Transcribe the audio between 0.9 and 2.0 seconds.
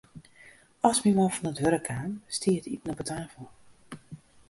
myn man fan it wurk